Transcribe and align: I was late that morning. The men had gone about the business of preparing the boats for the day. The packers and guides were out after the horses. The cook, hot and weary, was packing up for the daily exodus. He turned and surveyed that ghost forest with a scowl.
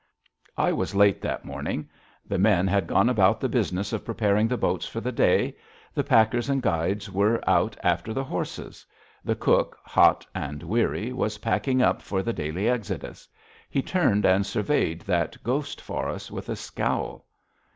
I 0.57 0.71
was 0.71 0.95
late 0.95 1.21
that 1.21 1.45
morning. 1.45 1.87
The 2.25 2.39
men 2.39 2.65
had 2.65 2.87
gone 2.87 3.07
about 3.07 3.39
the 3.39 3.47
business 3.47 3.93
of 3.93 4.03
preparing 4.03 4.47
the 4.47 4.57
boats 4.57 4.87
for 4.87 4.99
the 4.99 5.11
day. 5.11 5.55
The 5.93 6.03
packers 6.03 6.49
and 6.49 6.59
guides 6.59 7.11
were 7.11 7.39
out 7.47 7.77
after 7.83 8.11
the 8.11 8.23
horses. 8.23 8.83
The 9.23 9.35
cook, 9.35 9.77
hot 9.83 10.25
and 10.33 10.63
weary, 10.63 11.13
was 11.13 11.37
packing 11.37 11.83
up 11.83 12.01
for 12.01 12.23
the 12.23 12.33
daily 12.33 12.67
exodus. 12.67 13.27
He 13.69 13.83
turned 13.83 14.25
and 14.25 14.43
surveyed 14.43 15.01
that 15.01 15.37
ghost 15.43 15.79
forest 15.79 16.31
with 16.31 16.49
a 16.49 16.55
scowl. 16.55 17.27